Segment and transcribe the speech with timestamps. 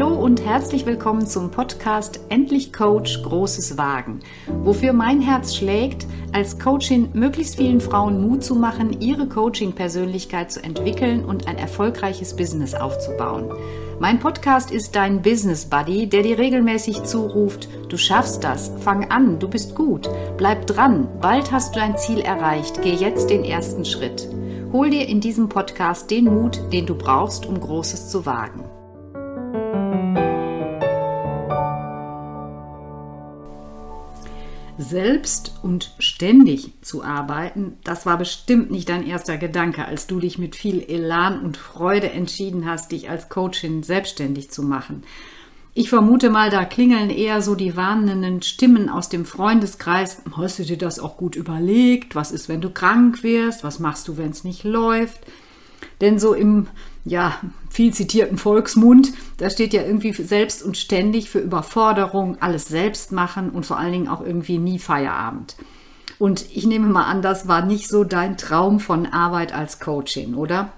[0.00, 4.20] Hallo und herzlich willkommen zum Podcast Endlich Coach Großes Wagen,
[4.62, 10.64] wofür mein Herz schlägt, als Coachin möglichst vielen Frauen Mut zu machen, ihre Coaching-Persönlichkeit zu
[10.64, 13.52] entwickeln und ein erfolgreiches Business aufzubauen.
[13.98, 19.38] Mein Podcast ist dein Business Buddy, der dir regelmäßig zuruft, du schaffst das, fang an,
[19.38, 20.08] du bist gut,
[20.38, 24.26] bleib dran, bald hast du dein Ziel erreicht, geh jetzt den ersten Schritt.
[24.72, 28.69] Hol dir in diesem Podcast den Mut, den du brauchst, um Großes zu wagen.
[34.80, 40.38] Selbst und ständig zu arbeiten, das war bestimmt nicht dein erster Gedanke, als du dich
[40.38, 45.02] mit viel Elan und Freude entschieden hast, dich als Coachin selbstständig zu machen.
[45.74, 50.22] Ich vermute mal, da klingeln eher so die warnenden Stimmen aus dem Freundeskreis.
[50.34, 52.14] Hast du dir das auch gut überlegt?
[52.14, 53.62] Was ist, wenn du krank wirst?
[53.62, 55.20] Was machst du, wenn es nicht läuft?
[56.00, 56.68] Denn so im
[57.04, 57.38] ja,
[57.70, 63.50] viel zitierten Volksmund, da steht ja irgendwie selbst und ständig für Überforderung, alles selbst machen
[63.50, 65.56] und vor allen Dingen auch irgendwie nie Feierabend.
[66.18, 70.34] Und ich nehme mal an, das war nicht so dein Traum von Arbeit als Coachin,
[70.34, 70.72] oder?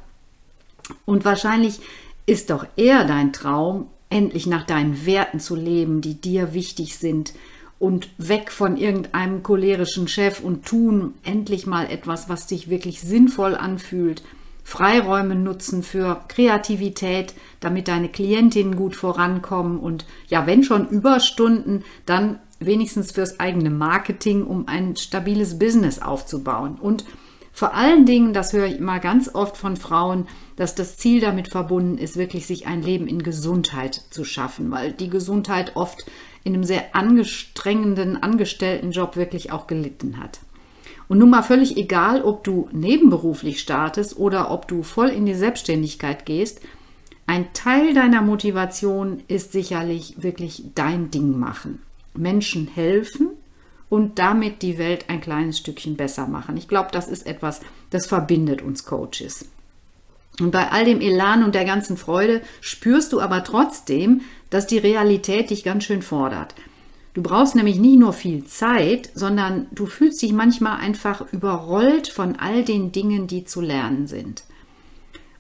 [1.05, 1.81] Und wahrscheinlich
[2.27, 7.33] ist doch eher dein Traum, endlich nach deinen Werten zu leben, die dir wichtig sind
[7.79, 13.57] und weg von irgendeinem cholerischen Chef und tun endlich mal etwas, was dich wirklich sinnvoll
[13.57, 14.23] anfühlt
[14.65, 22.39] Freiräume nutzen für Kreativität, damit deine Klientinnen gut vorankommen und ja, wenn schon Überstunden, dann
[22.61, 26.77] wenigstens fürs eigene Marketing, um ein stabiles Business aufzubauen.
[26.81, 27.05] Und
[27.53, 31.49] vor allen Dingen, das höre ich immer ganz oft von Frauen, dass das Ziel damit
[31.49, 36.07] verbunden ist, wirklich sich ein Leben in Gesundheit zu schaffen, weil die Gesundheit oft
[36.45, 40.41] in einem sehr angestrengenden Angestelltenjob wirklich auch gelitten hat.
[41.13, 45.35] Und nun mal völlig egal, ob du nebenberuflich startest oder ob du voll in die
[45.35, 46.63] Selbstständigkeit gehst,
[47.27, 51.83] ein Teil deiner Motivation ist sicherlich wirklich dein Ding machen.
[52.15, 53.29] Menschen helfen
[53.91, 56.57] und damit die Welt ein kleines Stückchen besser machen.
[56.57, 57.61] Ich glaube, das ist etwas,
[57.91, 59.51] das verbindet uns Coaches.
[60.41, 64.79] Und bei all dem Elan und der ganzen Freude spürst du aber trotzdem, dass die
[64.79, 66.55] Realität dich ganz schön fordert.
[67.15, 72.37] Du brauchst nämlich nicht nur viel Zeit, sondern du fühlst dich manchmal einfach überrollt von
[72.37, 74.45] all den Dingen, die zu lernen sind.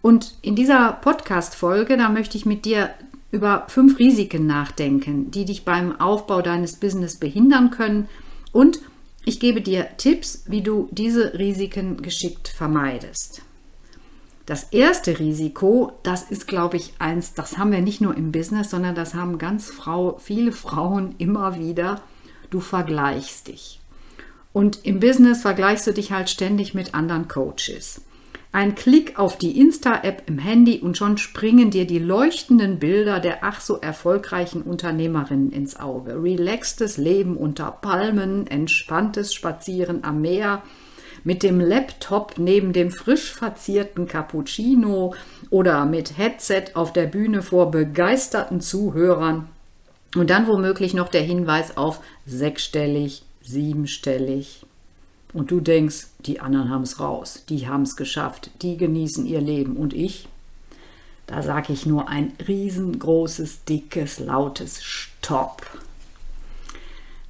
[0.02, 2.90] Und in dieser Podcast-Folge, da möchte ich mit dir
[3.30, 8.08] über fünf Risiken nachdenken, die dich beim Aufbau deines Business behindern können.
[8.52, 8.80] Und
[9.24, 13.42] ich gebe dir Tipps, wie du diese Risiken geschickt vermeidest.
[14.46, 18.70] Das erste Risiko, das ist, glaube ich, eins, das haben wir nicht nur im Business,
[18.70, 22.00] sondern das haben ganz Frau, viele Frauen immer wieder.
[22.50, 23.80] Du vergleichst dich.
[24.52, 28.02] Und im Business vergleichst du dich halt ständig mit anderen Coaches.
[28.54, 33.44] Ein Klick auf die Insta-App im Handy und schon springen dir die leuchtenden Bilder der
[33.44, 36.22] ach so erfolgreichen Unternehmerinnen ins Auge.
[36.22, 40.62] Relaxtes Leben unter Palmen, entspanntes Spazieren am Meer,
[41.24, 45.14] mit dem Laptop neben dem frisch verzierten Cappuccino
[45.50, 49.48] oder mit Headset auf der Bühne vor begeisterten Zuhörern.
[50.14, 54.66] Und dann womöglich noch der Hinweis auf sechsstellig, siebenstellig.
[55.32, 59.40] Und du denkst, die anderen haben es raus, die haben es geschafft, die genießen ihr
[59.40, 59.76] Leben.
[59.76, 60.28] Und ich?
[61.26, 65.62] Da sage ich nur ein riesengroßes, dickes, lautes Stopp.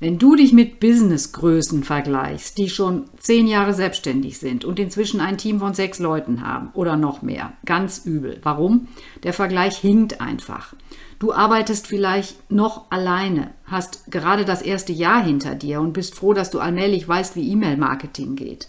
[0.02, 5.38] Wenn du dich mit Businessgrößen vergleichst, die schon zehn Jahre selbstständig sind und inzwischen ein
[5.38, 8.40] Team von sechs Leuten haben oder noch mehr, ganz übel.
[8.42, 8.88] Warum?
[9.22, 10.74] Der Vergleich hinkt einfach.
[11.20, 16.32] Du arbeitest vielleicht noch alleine, hast gerade das erste Jahr hinter dir und bist froh,
[16.32, 18.66] dass du allmählich weißt, wie E-Mail-Marketing geht.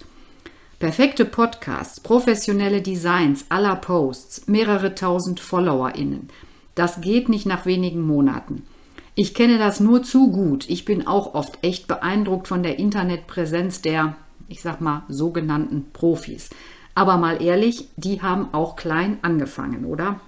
[0.77, 6.27] Perfekte Podcasts, professionelle Designs aller Posts, mehrere tausend FollowerInnen.
[6.75, 8.67] Das geht nicht nach wenigen Monaten.
[9.15, 10.69] Ich kenne das nur zu gut.
[10.69, 14.15] Ich bin auch oft echt beeindruckt von der Internetpräsenz der,
[14.47, 16.49] ich sag mal, sogenannten Profis.
[16.95, 20.19] Aber mal ehrlich, die haben auch klein angefangen, oder?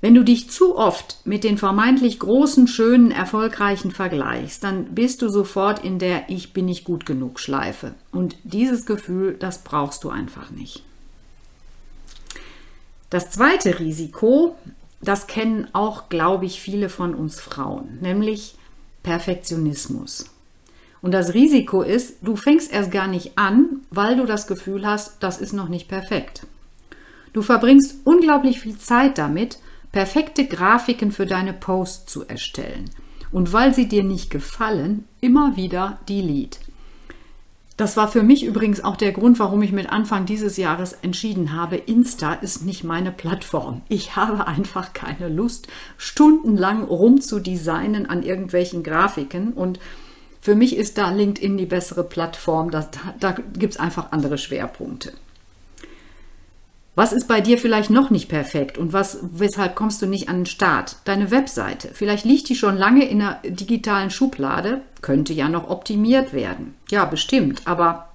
[0.00, 5.28] Wenn du dich zu oft mit den vermeintlich großen, schönen, erfolgreichen vergleichst, dann bist du
[5.28, 7.94] sofort in der Ich bin nicht gut genug Schleife.
[8.10, 10.82] Und dieses Gefühl, das brauchst du einfach nicht.
[13.10, 14.56] Das zweite Risiko
[15.02, 18.54] das kennen auch, glaube ich, viele von uns Frauen, nämlich
[19.02, 20.26] Perfektionismus.
[21.00, 25.22] Und das Risiko ist, du fängst erst gar nicht an, weil du das Gefühl hast,
[25.22, 26.46] das ist noch nicht perfekt.
[27.32, 29.58] Du verbringst unglaublich viel Zeit damit,
[29.90, 32.88] perfekte Grafiken für deine Posts zu erstellen.
[33.32, 36.60] Und weil sie dir nicht gefallen, immer wieder delete.
[37.76, 41.54] Das war für mich übrigens auch der Grund, warum ich mit Anfang dieses Jahres entschieden
[41.54, 43.80] habe, Insta ist nicht meine Plattform.
[43.88, 49.80] Ich habe einfach keine Lust, stundenlang rumzudesignen an irgendwelchen Grafiken und
[50.40, 52.70] für mich ist da LinkedIn die bessere Plattform.
[52.70, 52.90] Da,
[53.20, 55.12] da gibt es einfach andere Schwerpunkte.
[56.94, 60.40] Was ist bei dir vielleicht noch nicht perfekt und was, weshalb kommst du nicht an
[60.40, 60.96] den Start?
[61.06, 61.88] Deine Webseite.
[61.94, 66.74] Vielleicht liegt die schon lange in einer digitalen Schublade, könnte ja noch optimiert werden.
[66.90, 68.10] Ja, bestimmt, aber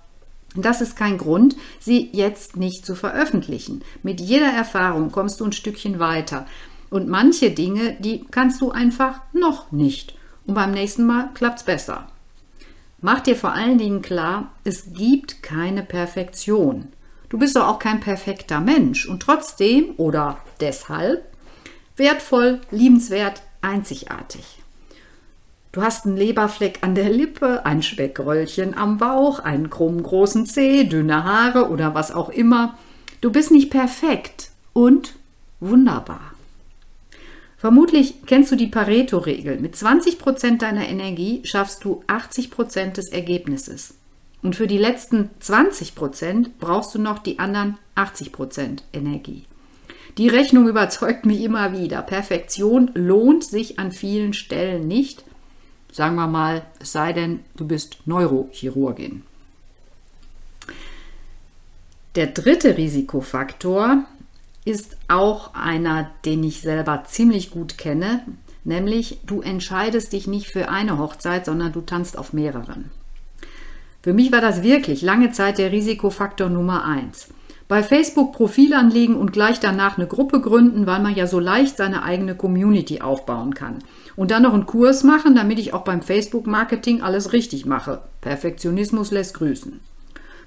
[0.56, 3.84] das ist kein Grund, sie jetzt nicht zu veröffentlichen.
[4.04, 6.46] Mit jeder Erfahrung kommst du ein Stückchen weiter.
[6.92, 10.16] Und manche Dinge, die kannst du einfach noch nicht.
[10.46, 12.08] Und beim nächsten Mal klappt es besser.
[13.02, 16.90] Mach dir vor allen Dingen klar, es gibt keine Perfektion.
[17.30, 21.26] Du bist doch auch kein perfekter Mensch und trotzdem oder deshalb
[21.98, 24.60] wertvoll, liebenswert, einzigartig.
[25.72, 30.86] Du hast einen Leberfleck an der Lippe, ein Speckröllchen am Bauch, einen krummen großen Zeh,
[30.86, 32.78] dünne Haare oder was auch immer.
[33.22, 35.16] Du bist nicht perfekt und
[35.60, 36.32] wunderbar.
[37.58, 39.60] Vermutlich kennst du die Pareto-Regel.
[39.60, 43.97] Mit 20% deiner Energie schaffst du 80% des Ergebnisses.
[44.48, 49.44] Und für die letzten 20 Prozent brauchst du noch die anderen 80 Prozent Energie.
[50.18, 52.02] Die Rechnung überzeugt mich immer wieder.
[52.02, 55.26] Perfektion lohnt sich an vielen Stellen nicht.
[55.92, 59.24] Sagen wir mal, es sei denn, du bist Neurochirurgin.
[62.16, 64.06] Der dritte Risikofaktor
[64.64, 68.24] ist auch einer, den ich selber ziemlich gut kenne,
[68.64, 72.92] nämlich du entscheidest dich nicht für eine Hochzeit, sondern du tanzt auf mehreren.
[74.02, 77.30] Für mich war das wirklich lange Zeit der Risikofaktor Nummer eins.
[77.68, 81.76] Bei Facebook Profil anlegen und gleich danach eine Gruppe gründen, weil man ja so leicht
[81.76, 83.80] seine eigene Community aufbauen kann.
[84.16, 88.00] Und dann noch einen Kurs machen, damit ich auch beim Facebook-Marketing alles richtig mache.
[88.22, 89.82] Perfektionismus lässt grüßen.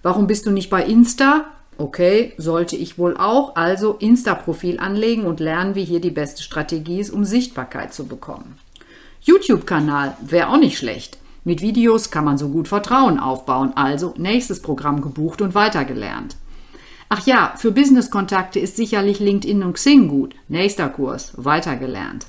[0.02, 1.44] Warum bist du nicht bei Insta?
[1.76, 3.56] Okay, sollte ich wohl auch.
[3.56, 8.58] Also Insta-Profil anlegen und lernen, wie hier die beste Strategie ist, um Sichtbarkeit zu bekommen.
[9.20, 11.18] YouTube-Kanal wäre auch nicht schlecht.
[11.44, 16.36] Mit Videos kann man so gut Vertrauen aufbauen, also nächstes Programm gebucht und weitergelernt.
[17.08, 20.34] Ach ja, für Business-Kontakte ist sicherlich LinkedIn und Xing gut.
[20.48, 22.26] Nächster Kurs, weitergelernt.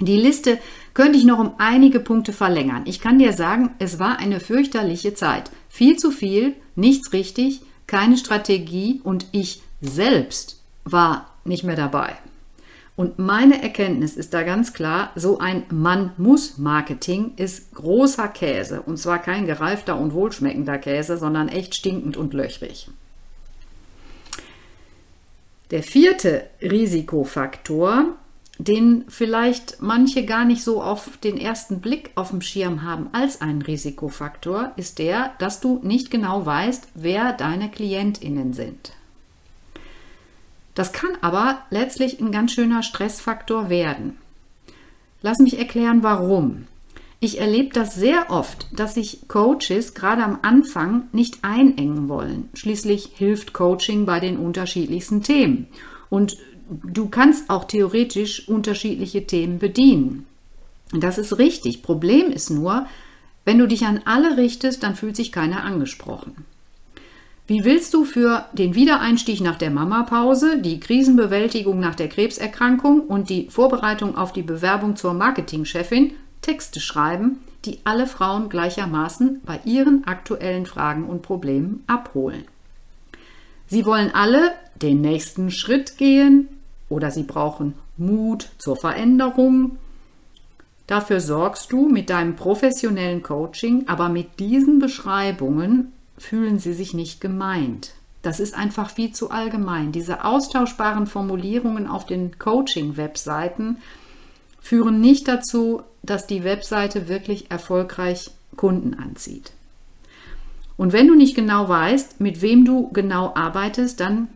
[0.00, 0.58] Die Liste
[0.94, 2.82] könnte ich noch um einige Punkte verlängern.
[2.84, 5.50] Ich kann dir sagen, es war eine fürchterliche Zeit.
[5.68, 12.16] Viel zu viel, nichts richtig, keine Strategie und ich selbst war nicht mehr dabei.
[12.98, 18.82] Und meine Erkenntnis ist da ganz klar, so ein Man-muss-Marketing ist großer Käse.
[18.82, 22.90] Und zwar kein gereifter und wohlschmeckender Käse, sondern echt stinkend und löchrig.
[25.70, 28.16] Der vierte Risikofaktor,
[28.58, 33.40] den vielleicht manche gar nicht so auf den ersten Blick auf dem Schirm haben als
[33.40, 38.97] einen Risikofaktor, ist der, dass du nicht genau weißt, wer deine Klientinnen sind.
[40.78, 44.16] Das kann aber letztlich ein ganz schöner Stressfaktor werden.
[45.22, 46.68] Lass mich erklären, warum.
[47.18, 52.48] Ich erlebe das sehr oft, dass sich Coaches gerade am Anfang nicht einengen wollen.
[52.54, 55.66] Schließlich hilft Coaching bei den unterschiedlichsten Themen.
[56.10, 56.36] Und
[56.68, 60.26] du kannst auch theoretisch unterschiedliche Themen bedienen.
[60.92, 61.82] Das ist richtig.
[61.82, 62.86] Problem ist nur,
[63.44, 66.44] wenn du dich an alle richtest, dann fühlt sich keiner angesprochen.
[67.48, 73.30] Wie willst du für den Wiedereinstieg nach der Mamapause, die Krisenbewältigung nach der Krebserkrankung und
[73.30, 76.12] die Vorbereitung auf die Bewerbung zur Marketingchefin
[76.42, 82.44] Texte schreiben, die alle Frauen gleichermaßen bei ihren aktuellen Fragen und Problemen abholen?
[83.66, 84.52] Sie wollen alle
[84.82, 86.48] den nächsten Schritt gehen
[86.90, 89.78] oder sie brauchen Mut zur Veränderung.
[90.86, 97.20] Dafür sorgst du mit deinem professionellen Coaching, aber mit diesen Beschreibungen fühlen sie sich nicht
[97.20, 97.94] gemeint.
[98.22, 99.92] Das ist einfach viel zu allgemein.
[99.92, 103.78] Diese austauschbaren Formulierungen auf den Coaching-Webseiten
[104.60, 109.52] führen nicht dazu, dass die Webseite wirklich erfolgreich Kunden anzieht.
[110.76, 114.28] Und wenn du nicht genau weißt, mit wem du genau arbeitest, dann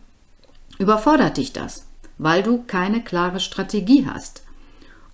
[0.79, 1.87] überfordert dich das,
[2.19, 4.43] weil du keine klare Strategie hast.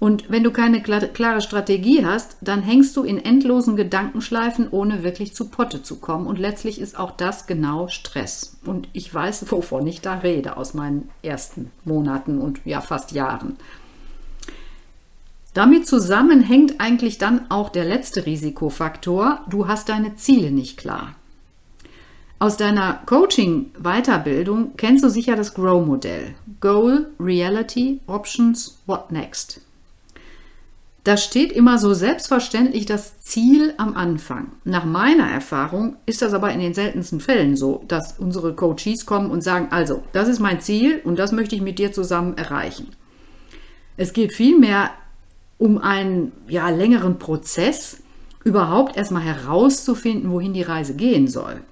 [0.00, 5.34] Und wenn du keine klare Strategie hast, dann hängst du in endlosen Gedankenschleifen, ohne wirklich
[5.34, 6.28] zu Potte zu kommen.
[6.28, 8.56] Und letztlich ist auch das genau Stress.
[8.64, 13.56] Und ich weiß, wovon ich da rede aus meinen ersten Monaten und ja fast Jahren.
[15.52, 19.40] Damit zusammen hängt eigentlich dann auch der letzte Risikofaktor.
[19.50, 21.16] Du hast deine Ziele nicht klar.
[22.38, 26.36] Aus deiner Coaching-Weiterbildung kennst du sicher das Grow-Modell.
[26.60, 29.60] Goal, Reality, Options, What Next.
[31.08, 34.52] Da steht immer so selbstverständlich das Ziel am Anfang.
[34.64, 39.30] Nach meiner Erfahrung ist das aber in den seltensten Fällen so, dass unsere Coaches kommen
[39.30, 42.88] und sagen, also, das ist mein Ziel und das möchte ich mit dir zusammen erreichen.
[43.96, 44.90] Es geht vielmehr
[45.56, 48.02] um einen ja, längeren Prozess,
[48.44, 51.62] überhaupt erstmal herauszufinden, wohin die Reise gehen soll.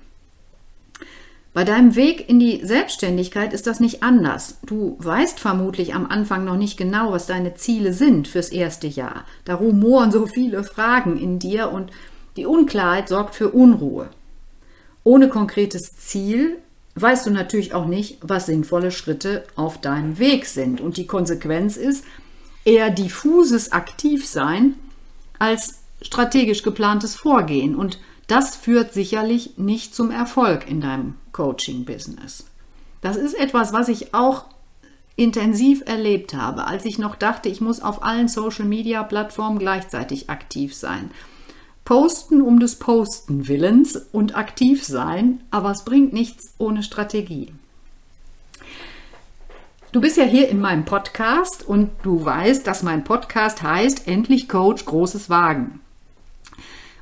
[1.56, 4.58] Bei deinem Weg in die Selbstständigkeit ist das nicht anders.
[4.66, 9.24] Du weißt vermutlich am Anfang noch nicht genau, was deine Ziele sind fürs erste Jahr.
[9.46, 11.92] Da rumoren so viele Fragen in dir und
[12.36, 14.10] die Unklarheit sorgt für Unruhe.
[15.02, 16.58] Ohne konkretes Ziel
[16.94, 20.82] weißt du natürlich auch nicht, was sinnvolle Schritte auf deinem Weg sind.
[20.82, 22.04] Und die Konsequenz ist
[22.66, 24.74] eher diffuses Aktivsein
[25.38, 27.74] als strategisch geplantes Vorgehen.
[27.74, 32.46] Und das führt sicherlich nicht zum Erfolg in deinem Coaching-Business.
[33.00, 34.46] Das ist etwas, was ich auch
[35.16, 41.10] intensiv erlebt habe, als ich noch dachte, ich muss auf allen Social-Media-Plattformen gleichzeitig aktiv sein.
[41.84, 47.52] Posten um des Posten Willens und aktiv sein, aber es bringt nichts ohne Strategie.
[49.92, 54.48] Du bist ja hier in meinem Podcast und du weißt, dass mein Podcast heißt Endlich
[54.48, 55.80] Coach Großes Wagen.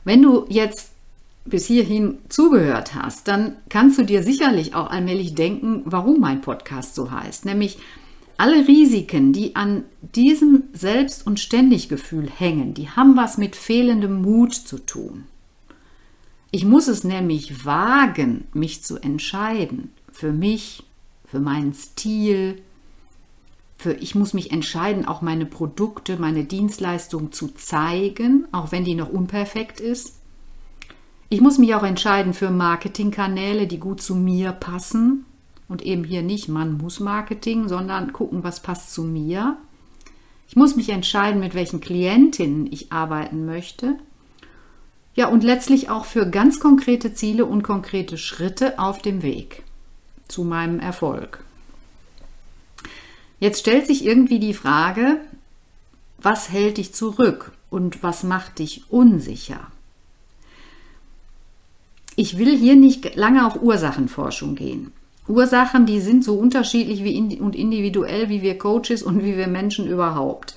[0.04, 0.93] Wenn du jetzt
[1.44, 6.94] bis hierhin zugehört hast, dann kannst du dir sicherlich auch allmählich denken, warum mein Podcast
[6.94, 7.44] so heißt.
[7.44, 7.78] Nämlich
[8.36, 9.84] alle Risiken, die an
[10.14, 15.24] diesem Selbst- und Ständiggefühl hängen, die haben was mit fehlendem Mut zu tun.
[16.50, 19.90] Ich muss es nämlich wagen, mich zu entscheiden.
[20.12, 20.84] Für mich,
[21.26, 22.62] für meinen Stil,
[23.76, 28.94] für ich muss mich entscheiden, auch meine Produkte, meine Dienstleistung zu zeigen, auch wenn die
[28.94, 30.14] noch unperfekt ist.
[31.34, 35.26] Ich muss mich auch entscheiden für Marketingkanäle, die gut zu mir passen.
[35.68, 39.56] Und eben hier nicht, man muss Marketing, sondern gucken, was passt zu mir.
[40.46, 43.96] Ich muss mich entscheiden, mit welchen Klientinnen ich arbeiten möchte.
[45.16, 49.64] Ja, und letztlich auch für ganz konkrete Ziele und konkrete Schritte auf dem Weg
[50.28, 51.42] zu meinem Erfolg.
[53.40, 55.20] Jetzt stellt sich irgendwie die Frage,
[56.16, 59.66] was hält dich zurück und was macht dich unsicher?
[62.16, 64.92] Ich will hier nicht lange auf Ursachenforschung gehen.
[65.26, 69.46] Ursachen, die sind so unterschiedlich wie in, und individuell wie wir Coaches und wie wir
[69.46, 70.56] Menschen überhaupt.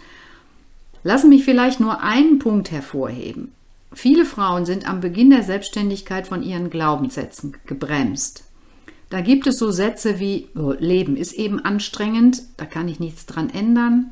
[1.04, 3.54] Lassen mich vielleicht nur einen Punkt hervorheben.
[3.94, 8.44] Viele Frauen sind am Beginn der Selbstständigkeit von ihren Glaubenssätzen gebremst.
[9.10, 13.26] Da gibt es so Sätze wie oh, Leben ist eben anstrengend, da kann ich nichts
[13.26, 14.12] dran ändern.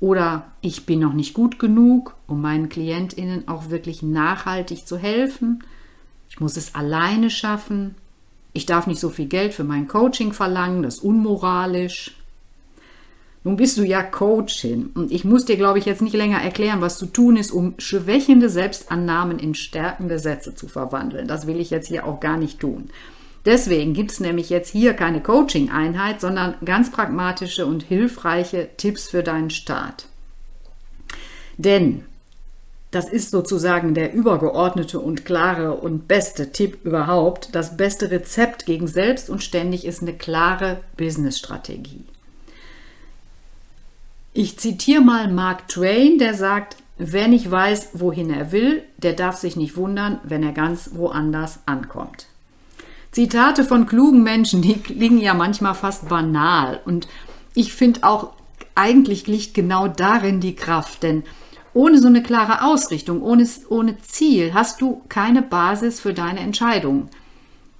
[0.00, 5.62] Oder ich bin noch nicht gut genug, um meinen Klientinnen auch wirklich nachhaltig zu helfen.
[6.34, 7.94] Ich muss es alleine schaffen.
[8.52, 12.16] Ich darf nicht so viel Geld für mein Coaching verlangen, das ist unmoralisch.
[13.44, 16.80] Nun bist du ja Coachin und ich muss dir, glaube ich, jetzt nicht länger erklären,
[16.80, 21.28] was zu tun ist, um schwächende Selbstannahmen in stärkende Sätze zu verwandeln.
[21.28, 22.90] Das will ich jetzt hier auch gar nicht tun.
[23.44, 29.22] Deswegen gibt es nämlich jetzt hier keine Coaching-Einheit, sondern ganz pragmatische und hilfreiche Tipps für
[29.22, 30.08] deinen Start.
[31.58, 32.04] Denn
[32.94, 37.48] das ist sozusagen der übergeordnete und klare und beste Tipp überhaupt.
[37.52, 42.04] Das beste Rezept gegen selbst und ständig ist eine klare Business-Strategie.
[44.32, 49.36] Ich zitiere mal Mark Twain, der sagt, wer nicht weiß, wohin er will, der darf
[49.36, 52.26] sich nicht wundern, wenn er ganz woanders ankommt.
[53.10, 56.80] Zitate von klugen Menschen, die klingen ja manchmal fast banal.
[56.84, 57.08] Und
[57.54, 58.32] ich finde auch,
[58.76, 61.22] eigentlich liegt genau darin die Kraft, denn
[61.74, 67.10] ohne so eine klare Ausrichtung, ohne, ohne Ziel, hast du keine Basis für deine Entscheidungen.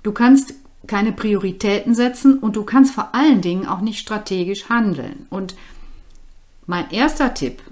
[0.03, 0.55] Du kannst
[0.87, 5.27] keine Prioritäten setzen und du kannst vor allen Dingen auch nicht strategisch handeln.
[5.31, 5.55] Und
[6.67, 7.63] mein erster Tipp,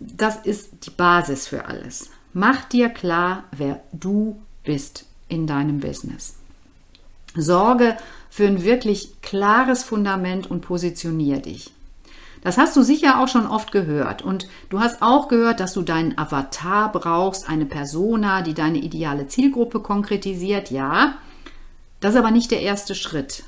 [0.00, 2.10] das ist die Basis für alles.
[2.32, 6.34] Mach dir klar, wer du bist in deinem Business.
[7.34, 7.96] Sorge
[8.30, 11.72] für ein wirklich klares Fundament und positionier dich.
[12.42, 14.22] Das hast du sicher auch schon oft gehört.
[14.22, 19.26] Und du hast auch gehört, dass du deinen Avatar brauchst, eine Persona, die deine ideale
[19.26, 20.70] Zielgruppe konkretisiert.
[20.70, 21.18] Ja,
[22.00, 23.44] das ist aber nicht der erste Schritt.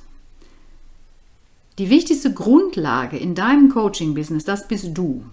[1.79, 5.25] Die wichtigste Grundlage in deinem Coaching-Business, das bist du.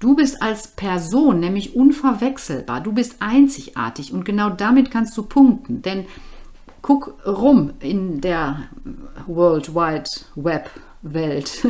[0.00, 2.80] Du bist als Person nämlich unverwechselbar.
[2.80, 5.82] Du bist einzigartig und genau damit kannst du punkten.
[5.82, 6.06] Denn
[6.82, 8.68] guck rum in der
[9.26, 10.70] World Wide Web
[11.02, 11.66] Welt.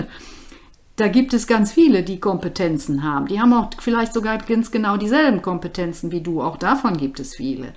[0.99, 3.26] Da gibt es ganz viele, die Kompetenzen haben.
[3.26, 6.43] Die haben auch vielleicht sogar ganz genau dieselben Kompetenzen wie du.
[6.43, 7.73] Auch davon gibt es viele.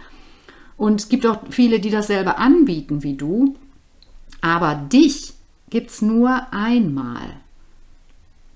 [0.76, 3.58] Und es gibt auch viele, die dasselbe anbieten wie du.
[4.42, 5.34] Aber dich
[5.70, 7.22] gibt es nur einmal.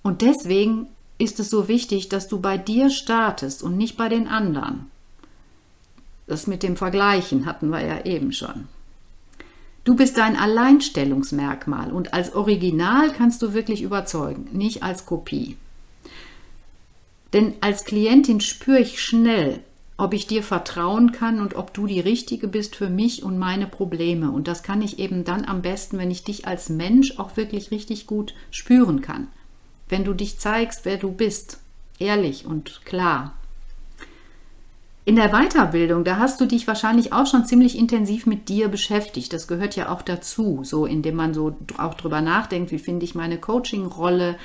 [0.02, 0.88] Und deswegen
[1.20, 4.90] ist es so wichtig, dass du bei dir startest und nicht bei den anderen.
[6.26, 8.68] Das mit dem Vergleichen hatten wir ja eben schon.
[9.86, 15.58] Du bist dein Alleinstellungsmerkmal und als Original kannst du wirklich überzeugen, nicht als Kopie.
[17.34, 19.60] Denn als Klientin spüre ich schnell,
[19.96, 23.68] ob ich dir vertrauen kann und ob du die Richtige bist für mich und meine
[23.68, 24.32] Probleme.
[24.32, 27.70] Und das kann ich eben dann am besten, wenn ich dich als Mensch auch wirklich
[27.70, 29.28] richtig gut spüren kann.
[29.88, 31.60] Wenn du dich zeigst, wer du bist,
[32.00, 33.36] ehrlich und klar.
[35.08, 39.32] In der Weiterbildung, da hast du dich wahrscheinlich auch schon ziemlich intensiv mit dir beschäftigt.
[39.34, 43.14] Das gehört ja auch dazu, so indem man so auch drüber nachdenkt, wie finde ich
[43.14, 44.36] meine Coaching-Rolle,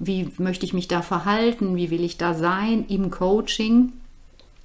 [0.00, 3.92] wie möchte ich mich da verhalten, wie will ich da sein im Coaching.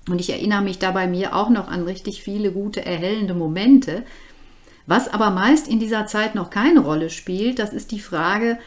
[0.10, 4.04] Und ich erinnere mich da bei mir auch noch an richtig viele gute, erhellende Momente.
[4.88, 8.58] Was aber meist in dieser Zeit noch keine Rolle spielt, das ist die Frage,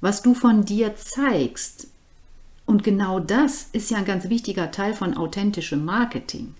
[0.00, 1.88] was du von dir zeigst.
[2.68, 6.54] Und genau das ist ja ein ganz wichtiger Teil von authentischem Marketing.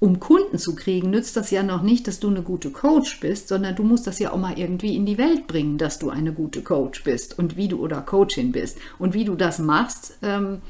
[0.00, 3.46] Um Kunden zu kriegen, nützt das ja noch nicht, dass du eine gute Coach bist,
[3.46, 6.32] sondern du musst das ja auch mal irgendwie in die Welt bringen, dass du eine
[6.32, 8.76] gute Coach bist und wie du oder Coachin bist.
[8.98, 10.62] Und wie du das machst, ähm,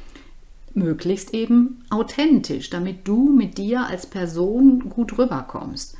[0.75, 5.97] möglichst eben authentisch, damit du mit dir als Person gut rüberkommst.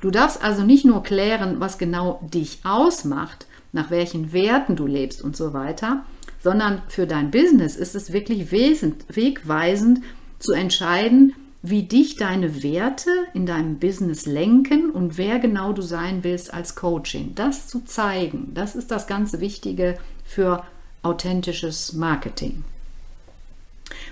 [0.00, 5.22] Du darfst also nicht nur klären, was genau dich ausmacht, nach welchen Werten du lebst
[5.22, 6.04] und so weiter,
[6.42, 10.00] sondern für dein Business ist es wirklich wegweisend
[10.38, 16.24] zu entscheiden, wie dich deine Werte in deinem Business lenken und wer genau du sein
[16.24, 17.34] willst als Coaching.
[17.34, 20.64] Das zu zeigen, das ist das ganz Wichtige für
[21.02, 22.64] authentisches Marketing.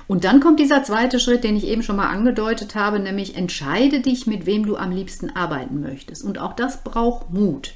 [0.07, 4.01] Und dann kommt dieser zweite Schritt, den ich eben schon mal angedeutet habe, nämlich entscheide
[4.01, 6.25] dich, mit wem du am liebsten arbeiten möchtest.
[6.25, 7.75] Und auch das braucht Mut.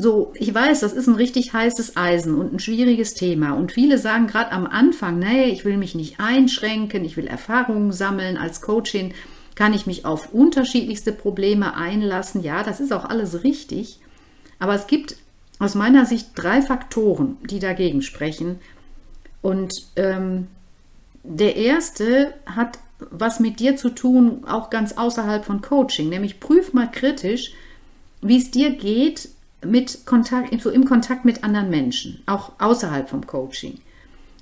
[0.00, 3.52] So, ich weiß, das ist ein richtig heißes Eisen und ein schwieriges Thema.
[3.52, 7.92] Und viele sagen gerade am Anfang, nee, ich will mich nicht einschränken, ich will Erfahrungen
[7.92, 8.38] sammeln.
[8.38, 9.12] Als Coachin
[9.56, 12.42] kann ich mich auf unterschiedlichste Probleme einlassen.
[12.42, 13.98] Ja, das ist auch alles richtig.
[14.58, 15.16] Aber es gibt
[15.58, 18.58] aus meiner Sicht drei Faktoren, die dagegen sprechen.
[19.42, 20.46] Und ähm,
[21.24, 22.78] der erste hat
[23.10, 26.08] was mit dir zu tun, auch ganz außerhalb von Coaching.
[26.08, 27.52] Nämlich prüf mal kritisch,
[28.22, 29.28] wie es dir geht,
[29.64, 33.78] mit Kontakt, so im Kontakt mit anderen Menschen, auch außerhalb vom Coaching.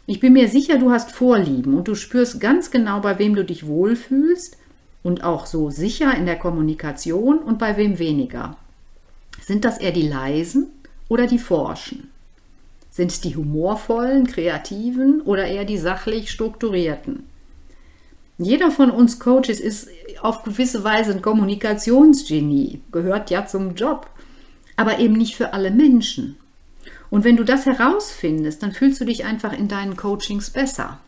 [0.06, 3.44] Ich bin mir sicher, du hast Vorlieben und du spürst ganz genau, bei wem du
[3.44, 4.56] dich wohlfühlst
[5.02, 8.56] und auch so sicher in der Kommunikation und bei wem weniger.
[9.44, 10.68] Sind das eher die leisen
[11.08, 12.10] oder die forschen?
[12.90, 17.24] Sind es die humorvollen, kreativen oder eher die sachlich strukturierten?
[18.38, 19.88] Jeder von uns Coaches ist
[20.22, 24.08] auf gewisse Weise ein Kommunikationsgenie, gehört ja zum Job
[24.78, 26.36] aber eben nicht für alle Menschen.
[27.10, 31.00] Und wenn du das herausfindest, dann fühlst du dich einfach in deinen Coachings besser.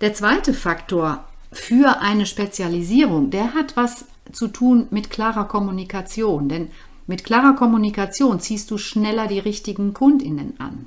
[0.00, 6.68] Der zweite Faktor für eine Spezialisierung, der hat was zu tun mit klarer Kommunikation, denn
[7.08, 10.86] mit klarer Kommunikation ziehst du schneller die richtigen Kundinnen an.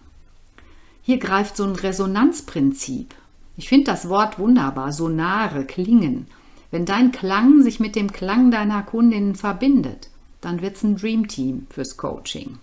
[1.02, 3.14] Hier greift so ein Resonanzprinzip.
[3.58, 6.28] Ich finde das Wort wunderbar, sonare, klingen.
[6.72, 10.10] Wenn dein Klang sich mit dem Klang deiner Kundinnen verbindet,
[10.42, 12.60] dann wird es ein Dream Team fürs Coaching.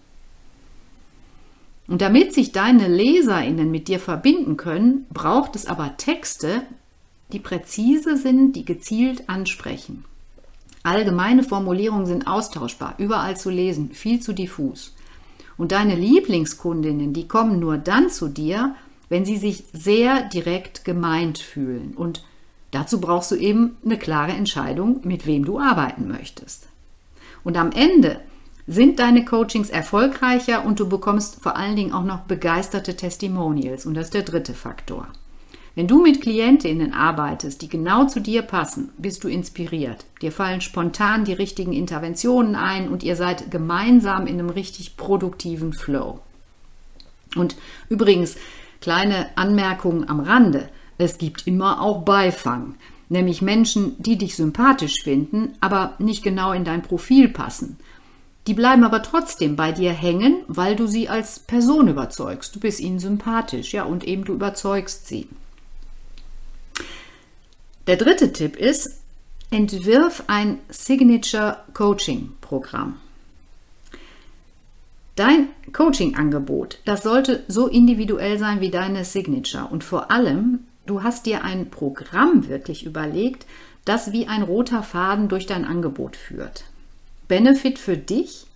[1.89, 6.63] Und damit sich deine LeserInnen mit dir verbinden können, braucht es aber Texte,
[7.33, 10.05] die präzise sind, die gezielt ansprechen.
[10.83, 14.95] Allgemeine Formulierungen sind austauschbar, überall zu lesen, viel zu diffus.
[15.59, 18.75] Und deine Lieblingskundinnen, die kommen nur dann zu dir,
[19.09, 21.95] wenn sie sich sehr direkt gemeint fühlen.
[21.97, 22.25] Und
[22.71, 26.69] dazu brauchst du eben eine klare Entscheidung, mit wem du arbeiten möchtest.
[27.47, 28.19] Und am Ende
[28.67, 33.87] sind deine Coachings erfolgreicher und du bekommst vor allen Dingen auch noch begeisterte Testimonials.
[33.87, 35.07] Und das ist der dritte Faktor.
[35.77, 40.07] Wenn du mit Klientinnen arbeitest, die genau zu dir passen, bist du inspiriert.
[40.23, 45.73] Dir fallen spontan die richtigen Interventionen ein und ihr seid gemeinsam in einem richtig produktiven
[45.73, 46.19] Flow.
[47.37, 47.55] Und
[47.89, 48.35] übrigens,
[48.81, 50.69] kleine Anmerkungen am Rande.
[50.99, 52.75] Es gibt immer auch Beifang
[53.09, 57.79] nämlich Menschen, die dich sympathisch finden, aber nicht genau in dein Profil passen.
[58.47, 62.55] Die bleiben aber trotzdem bei dir hängen, weil du sie als Person überzeugst.
[62.55, 65.29] Du bist ihnen sympathisch, ja, und eben du überzeugst sie.
[67.89, 69.01] Der dritte Tipp ist,
[69.51, 72.97] entwirf ein Signature Coaching Programm.
[75.17, 81.27] Dein Coaching-Angebot, das sollte so individuell sein wie deine Signature und vor allem Du hast
[81.27, 83.45] dir ein Programm wirklich überlegt,
[83.85, 86.65] das wie ein roter Faden durch dein Angebot führt.
[87.27, 88.47] Benefit für dich.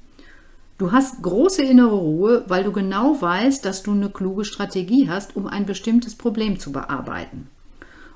[0.79, 5.35] Du hast große innere Ruhe, weil du genau weißt, dass du eine kluge Strategie hast,
[5.35, 7.49] um ein bestimmtes Problem zu bearbeiten.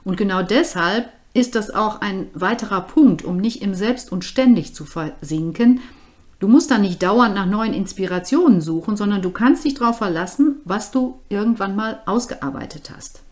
[0.04, 4.74] Und genau deshalb ist das auch ein weiterer Punkt, um nicht im Selbst und ständig
[4.74, 5.80] zu versinken.
[6.38, 10.60] Du musst da nicht dauernd nach neuen Inspirationen suchen, sondern du kannst dich darauf verlassen,
[10.64, 13.23] was du irgendwann mal ausgearbeitet hast.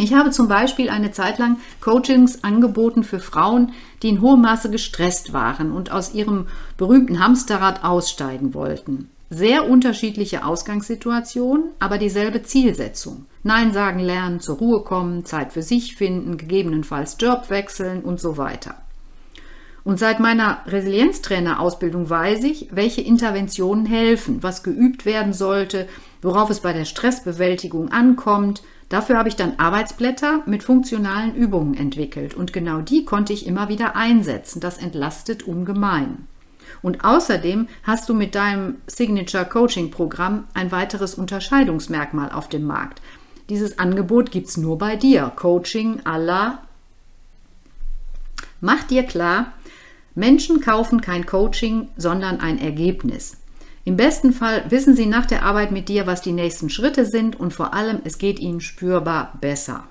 [0.00, 4.70] Ich habe zum Beispiel eine Zeit lang Coachings angeboten für Frauen, die in hohem Maße
[4.70, 9.10] gestresst waren und aus ihrem berühmten Hamsterrad aussteigen wollten.
[9.28, 13.26] Sehr unterschiedliche Ausgangssituationen, aber dieselbe Zielsetzung.
[13.42, 18.36] Nein sagen lernen, zur Ruhe kommen, Zeit für sich finden, gegebenenfalls Job wechseln und so
[18.36, 18.76] weiter.
[19.82, 25.88] Und seit meiner Resilienztrainer-Ausbildung weiß ich, welche Interventionen helfen, was geübt werden sollte,
[26.22, 32.34] worauf es bei der Stressbewältigung ankommt, Dafür habe ich dann Arbeitsblätter mit funktionalen Übungen entwickelt
[32.34, 34.60] und genau die konnte ich immer wieder einsetzen.
[34.60, 36.26] Das entlastet ungemein.
[36.80, 43.02] Und außerdem hast du mit deinem Signature Coaching Programm ein weiteres Unterscheidungsmerkmal auf dem Markt.
[43.50, 45.32] Dieses Angebot gibt es nur bei dir.
[45.36, 46.62] Coaching à la.
[48.60, 49.52] Mach dir klar,
[50.14, 53.36] Menschen kaufen kein Coaching, sondern ein Ergebnis.
[53.88, 57.40] Im besten Fall wissen Sie nach der Arbeit mit dir, was die nächsten Schritte sind
[57.40, 59.84] und vor allem, es geht Ihnen spürbar besser.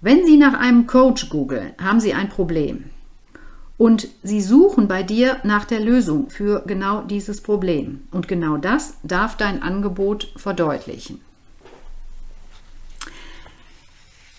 [0.00, 2.86] Wenn Sie nach einem Coach googeln, haben Sie ein Problem.
[3.78, 8.08] Und Sie suchen bei dir nach der Lösung für genau dieses Problem.
[8.10, 11.20] Und genau das darf dein Angebot verdeutlichen.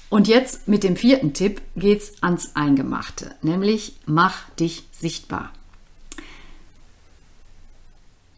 [0.09, 5.53] Und jetzt mit dem vierten Tipp geht's ans Eingemachte, nämlich mach dich sichtbar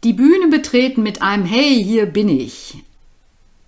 [0.06, 2.84] die Bühne betreten mit einem Hey, hier bin ich.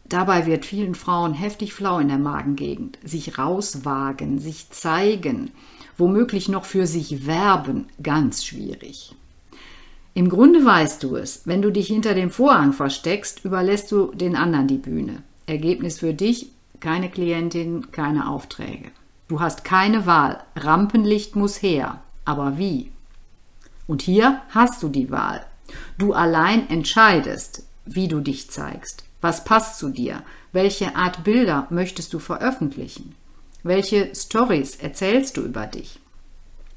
[0.07, 2.99] Dabei wird vielen Frauen heftig flau in der Magengegend.
[3.03, 5.49] Sich rauswagen, sich zeigen,
[5.97, 9.15] womöglich noch für sich werben, ganz schwierig.
[10.13, 14.35] Im Grunde weißt du es, wenn du dich hinter dem Vorhang versteckst, überlässt du den
[14.35, 15.23] anderen die Bühne.
[15.47, 18.91] Ergebnis für dich, keine Klientin, keine Aufträge.
[19.27, 22.91] Du hast keine Wahl, Rampenlicht muss her, aber wie?
[23.87, 25.43] Und hier hast du die Wahl.
[25.97, 29.03] Du allein entscheidest, wie du dich zeigst.
[29.21, 30.23] Was passt zu dir?
[30.51, 33.15] Welche Art Bilder möchtest du veröffentlichen?
[33.63, 35.99] Welche Stories erzählst du über dich?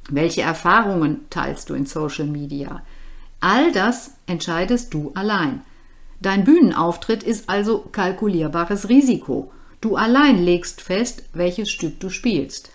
[0.09, 2.83] Welche Erfahrungen teilst du in Social Media?
[3.41, 5.63] All das entscheidest du allein.
[6.21, 9.53] Dein Bühnenauftritt ist also kalkulierbares Risiko.
[9.81, 12.71] Du allein legst fest, welches Stück du spielst.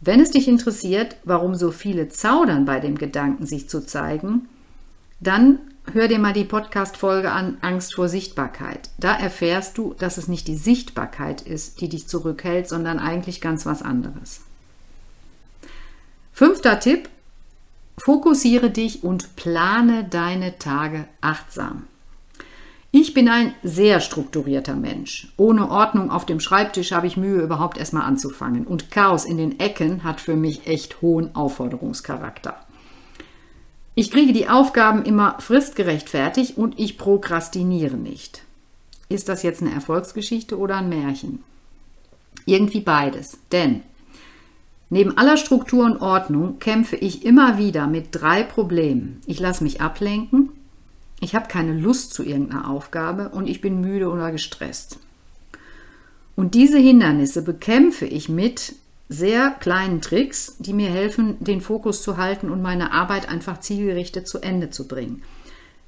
[0.00, 4.48] Wenn es dich interessiert, warum so viele zaudern bei dem Gedanken, sich zu zeigen,
[5.20, 5.58] dann
[5.92, 8.90] hör dir mal die Podcast-Folge an Angst vor Sichtbarkeit.
[8.98, 13.66] Da erfährst du, dass es nicht die Sichtbarkeit ist, die dich zurückhält, sondern eigentlich ganz
[13.66, 14.42] was anderes.
[16.32, 17.08] Fünfter Tipp.
[17.98, 21.84] Fokussiere dich und plane deine Tage achtsam.
[22.90, 25.32] Ich bin ein sehr strukturierter Mensch.
[25.38, 28.66] Ohne Ordnung auf dem Schreibtisch habe ich Mühe, überhaupt erstmal anzufangen.
[28.66, 32.65] Und Chaos in den Ecken hat für mich echt hohen Aufforderungscharakter.
[33.98, 38.42] Ich kriege die Aufgaben immer fristgerecht fertig und ich prokrastiniere nicht.
[39.08, 41.42] Ist das jetzt eine Erfolgsgeschichte oder ein Märchen?
[42.44, 43.38] Irgendwie beides.
[43.52, 43.80] Denn
[44.90, 49.22] neben aller Struktur und Ordnung kämpfe ich immer wieder mit drei Problemen.
[49.24, 50.50] Ich lasse mich ablenken,
[51.20, 54.98] ich habe keine Lust zu irgendeiner Aufgabe und ich bin müde oder gestresst.
[56.34, 58.74] Und diese Hindernisse bekämpfe ich mit
[59.08, 64.26] sehr kleinen Tricks, die mir helfen, den Fokus zu halten und meine Arbeit einfach zielgerichtet
[64.26, 65.22] zu Ende zu bringen.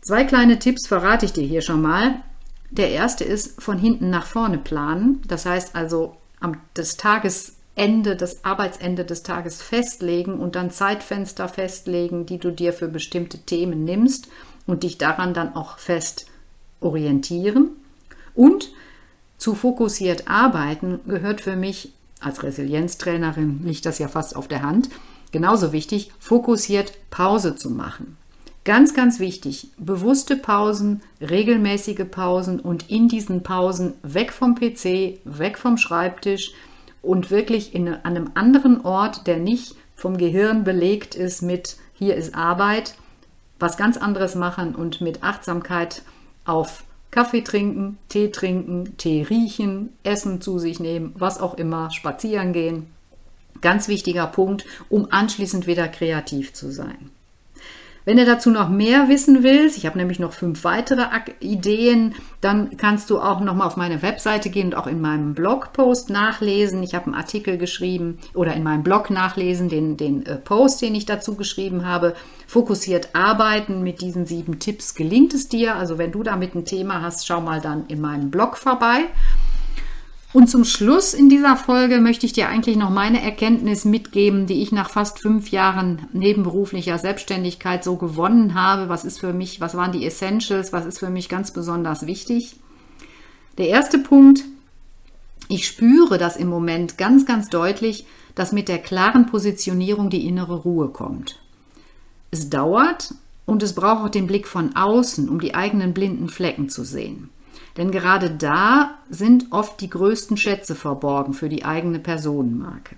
[0.00, 2.22] Zwei kleine Tipps verrate ich dir hier schon mal.
[2.70, 5.22] Der erste ist von hinten nach vorne planen.
[5.26, 12.26] Das heißt also am das Tagesende, das Arbeitsende des Tages festlegen und dann Zeitfenster festlegen,
[12.26, 14.28] die du dir für bestimmte Themen nimmst
[14.66, 16.26] und dich daran dann auch fest
[16.80, 17.70] orientieren.
[18.34, 18.70] Und
[19.38, 24.90] zu fokussiert arbeiten gehört für mich als Resilienztrainerin liegt das ja fast auf der Hand.
[25.30, 28.16] Genauso wichtig, fokussiert Pause zu machen.
[28.64, 35.56] Ganz, ganz wichtig, bewusste Pausen, regelmäßige Pausen und in diesen Pausen weg vom PC, weg
[35.56, 36.52] vom Schreibtisch
[37.00, 42.14] und wirklich in, an einem anderen Ort, der nicht vom Gehirn belegt ist mit hier
[42.14, 42.94] ist Arbeit,
[43.58, 46.02] was ganz anderes machen und mit Achtsamkeit
[46.44, 52.52] auf Kaffee trinken, Tee trinken, Tee riechen, Essen zu sich nehmen, was auch immer, spazieren
[52.52, 52.86] gehen.
[53.60, 57.10] Ganz wichtiger Punkt, um anschließend wieder kreativ zu sein.
[58.08, 61.04] Wenn du dazu noch mehr wissen willst, ich habe nämlich noch fünf weitere
[61.40, 65.34] Ideen, dann kannst du auch noch mal auf meine Webseite gehen und auch in meinem
[65.34, 66.82] Blogpost nachlesen.
[66.82, 70.94] Ich habe einen Artikel geschrieben oder in meinem Blog nachlesen, den, den äh, Post, den
[70.94, 72.14] ich dazu geschrieben habe.
[72.46, 74.94] Fokussiert arbeiten mit diesen sieben Tipps.
[74.94, 75.76] Gelingt es dir?
[75.76, 79.00] Also wenn du damit ein Thema hast, schau mal dann in meinem Blog vorbei.
[80.34, 84.62] Und zum Schluss in dieser Folge möchte ich dir eigentlich noch meine Erkenntnis mitgeben, die
[84.62, 88.90] ich nach fast fünf Jahren nebenberuflicher Selbstständigkeit so gewonnen habe.
[88.90, 92.56] Was ist für mich, was waren die Essentials, was ist für mich ganz besonders wichtig?
[93.56, 94.44] Der erste Punkt,
[95.48, 100.56] ich spüre das im Moment ganz, ganz deutlich, dass mit der klaren Positionierung die innere
[100.56, 101.40] Ruhe kommt.
[102.30, 103.14] Es dauert
[103.46, 107.30] und es braucht auch den Blick von außen, um die eigenen blinden Flecken zu sehen.
[107.78, 112.96] Denn gerade da sind oft die größten Schätze verborgen für die eigene Personenmarke.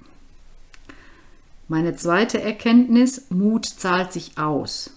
[1.68, 4.90] Meine zweite Erkenntnis, Mut zahlt sich aus.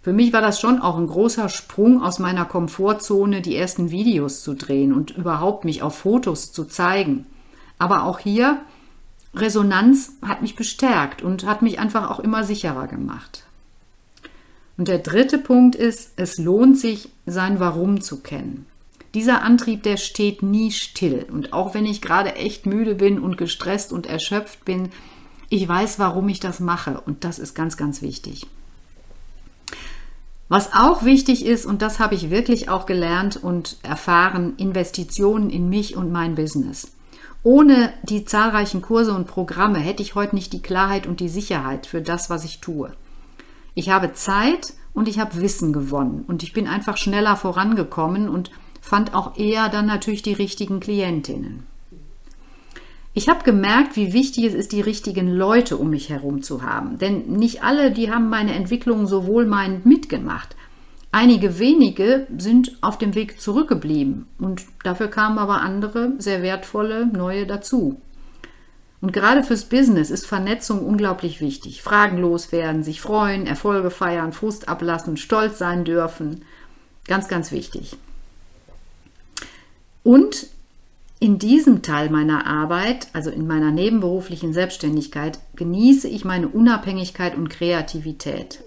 [0.00, 4.42] Für mich war das schon auch ein großer Sprung aus meiner Komfortzone, die ersten Videos
[4.42, 7.26] zu drehen und überhaupt mich auf Fotos zu zeigen.
[7.78, 8.62] Aber auch hier,
[9.34, 13.44] Resonanz hat mich bestärkt und hat mich einfach auch immer sicherer gemacht.
[14.76, 18.66] Und der dritte Punkt ist, es lohnt sich, sein Warum zu kennen.
[19.14, 21.26] Dieser Antrieb, der steht nie still.
[21.30, 24.88] Und auch wenn ich gerade echt müde bin und gestresst und erschöpft bin,
[25.50, 27.00] ich weiß, warum ich das mache.
[27.04, 28.46] Und das ist ganz, ganz wichtig.
[30.48, 35.68] Was auch wichtig ist, und das habe ich wirklich auch gelernt und erfahren, Investitionen in
[35.68, 36.92] mich und mein Business.
[37.42, 41.86] Ohne die zahlreichen Kurse und Programme hätte ich heute nicht die Klarheit und die Sicherheit
[41.86, 42.92] für das, was ich tue.
[43.74, 48.50] Ich habe Zeit und ich habe Wissen gewonnen und ich bin einfach schneller vorangekommen und
[48.80, 51.66] fand auch eher dann natürlich die richtigen Klientinnen.
[53.14, 56.98] Ich habe gemerkt, wie wichtig es ist, die richtigen Leute um mich herum zu haben.
[56.98, 60.56] Denn nicht alle, die haben meine Entwicklung so wohlmeinend mitgemacht.
[61.10, 67.46] Einige wenige sind auf dem Weg zurückgeblieben und dafür kamen aber andere sehr wertvolle neue
[67.46, 68.00] dazu.
[69.02, 71.82] Und gerade fürs Business ist Vernetzung unglaublich wichtig.
[71.82, 76.44] Fragen loswerden, sich freuen, Erfolge feiern, Frust ablassen, stolz sein dürfen.
[77.08, 77.96] Ganz, ganz wichtig.
[80.04, 80.46] Und
[81.18, 87.50] in diesem Teil meiner Arbeit, also in meiner nebenberuflichen Selbstständigkeit, genieße ich meine Unabhängigkeit und
[87.50, 88.62] Kreativität.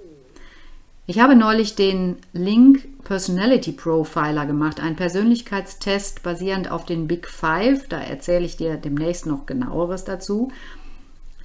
[1.07, 7.87] Ich habe neulich den Link Personality Profiler gemacht, einen Persönlichkeitstest basierend auf den Big Five.
[7.87, 10.51] Da erzähle ich dir demnächst noch genaueres dazu.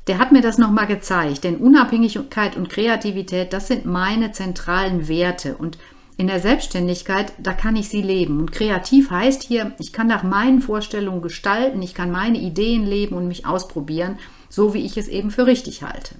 [0.06, 5.56] Der hat mir das nochmal gezeigt, denn Unabhängigkeit und Kreativität, das sind meine zentralen Werte
[5.56, 5.76] und
[6.16, 8.40] in der Selbstständigkeit, da kann ich sie leben.
[8.40, 13.14] Und kreativ heißt hier, ich kann nach meinen Vorstellungen gestalten, ich kann meine Ideen leben
[13.14, 14.18] und mich ausprobieren,
[14.48, 16.14] so wie ich es eben für richtig halte.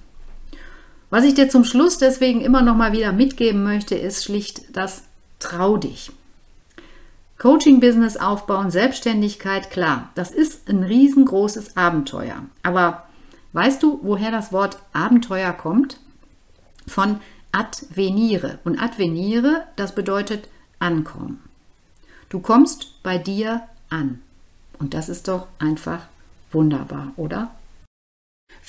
[1.11, 5.03] Was ich dir zum Schluss deswegen immer noch mal wieder mitgeben möchte, ist schlicht das
[5.41, 6.13] Trau dich.
[7.39, 12.45] Coaching-Business aufbauen, Selbstständigkeit, klar, das ist ein riesengroßes Abenteuer.
[12.63, 13.07] Aber
[13.55, 15.99] weißt du, woher das Wort Abenteuer kommt?
[16.87, 17.21] Von
[17.51, 18.59] advenire.
[18.65, 21.43] Und advenire, das bedeutet ankommen.
[22.29, 24.21] Du kommst bei dir an.
[24.79, 26.07] Und das ist doch einfach
[26.53, 27.51] wunderbar, oder?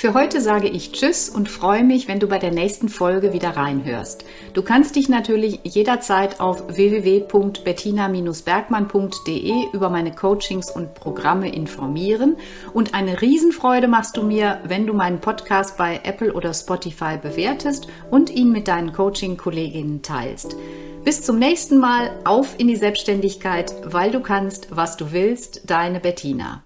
[0.01, 3.51] Für heute sage ich Tschüss und freue mich, wenn du bei der nächsten Folge wieder
[3.51, 4.25] reinhörst.
[4.53, 12.35] Du kannst dich natürlich jederzeit auf www.bettina-bergmann.de über meine Coachings und Programme informieren
[12.73, 17.87] und eine Riesenfreude machst du mir, wenn du meinen Podcast bei Apple oder Spotify bewertest
[18.09, 20.55] und ihn mit deinen Coaching-Kolleginnen teilst.
[21.03, 25.99] Bis zum nächsten Mal, auf in die Selbstständigkeit, weil du kannst, was du willst, deine
[25.99, 26.63] Bettina.